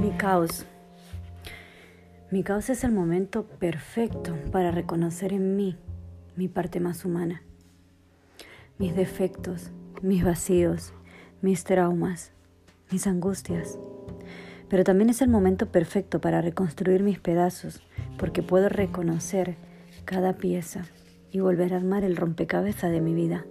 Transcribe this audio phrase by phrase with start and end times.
[0.00, 0.64] Mi caos.
[2.30, 5.76] Mi caos es el momento perfecto para reconocer en mí
[6.36, 7.42] mi parte más humana,
[8.78, 10.92] mis defectos, mis vacíos,
[11.42, 12.30] mis traumas,
[12.92, 13.76] mis angustias.
[14.68, 17.82] Pero también es el momento perfecto para reconstruir mis pedazos,
[18.18, 19.56] porque puedo reconocer
[20.04, 20.84] cada pieza
[21.32, 23.44] y volver a armar el rompecabezas de mi vida.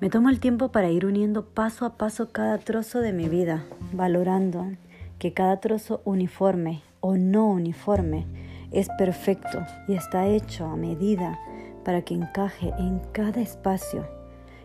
[0.00, 3.64] Me tomo el tiempo para ir uniendo paso a paso cada trozo de mi vida,
[3.92, 4.66] valorando
[5.20, 8.26] que cada trozo uniforme o no uniforme
[8.72, 11.38] es perfecto y está hecho a medida
[11.84, 14.08] para que encaje en cada espacio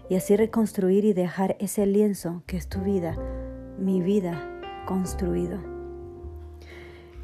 [0.09, 3.17] y así reconstruir y dejar ese lienzo que es tu vida,
[3.77, 5.59] mi vida, construido.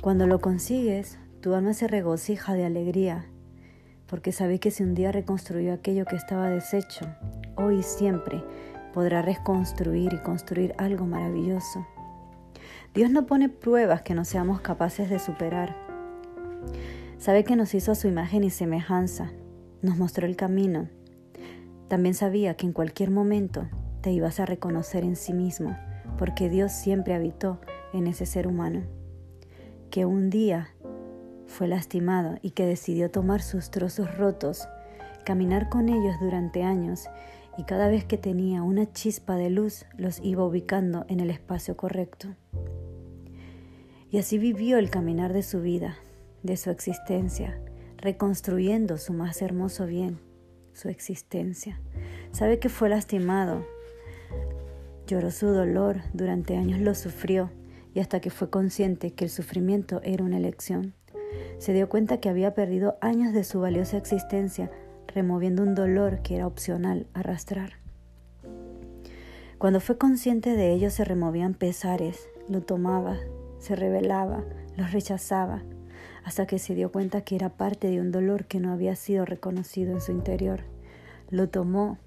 [0.01, 3.27] Cuando lo consigues, tu alma se regocija de alegría,
[4.07, 7.05] porque sabe que si un día reconstruyó aquello que estaba deshecho,
[7.55, 8.43] hoy y siempre
[8.93, 11.85] podrá reconstruir y construir algo maravilloso.
[12.93, 15.77] Dios no pone pruebas que no seamos capaces de superar.
[17.17, 19.31] Sabe que nos hizo a su imagen y semejanza,
[19.81, 20.89] nos mostró el camino.
[21.87, 23.69] También sabía que en cualquier momento
[24.01, 25.77] te ibas a reconocer en sí mismo,
[26.17, 27.61] porque Dios siempre habitó
[27.93, 28.81] en ese ser humano,
[29.89, 30.71] que un día
[31.45, 34.67] fue lastimado y que decidió tomar sus trozos rotos,
[35.23, 37.05] caminar con ellos durante años
[37.57, 41.77] y cada vez que tenía una chispa de luz los iba ubicando en el espacio
[41.77, 42.35] correcto.
[44.11, 45.95] Y así vivió el caminar de su vida,
[46.43, 47.57] de su existencia,
[47.97, 50.19] reconstruyendo su más hermoso bien,
[50.73, 51.79] su existencia.
[52.31, 53.65] Sabe que fue lastimado,
[55.07, 57.51] lloró su dolor, durante años lo sufrió
[57.93, 60.93] y hasta que fue consciente que el sufrimiento era una elección.
[61.57, 64.69] Se dio cuenta que había perdido años de su valiosa existencia
[65.07, 67.73] removiendo un dolor que era opcional arrastrar.
[69.57, 73.17] Cuando fue consciente de ello se removían pesares, lo tomaba,
[73.61, 74.43] se rebelaba,
[74.75, 75.61] los rechazaba,
[76.25, 79.23] hasta que se dio cuenta que era parte de un dolor que no había sido
[79.23, 80.61] reconocido en su interior.
[81.29, 81.99] Lo tomó,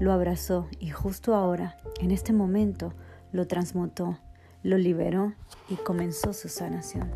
[0.00, 2.92] lo abrazó y justo ahora, en este momento,
[3.32, 4.18] lo transmutó,
[4.62, 5.32] lo liberó
[5.70, 7.10] y comenzó su sanación.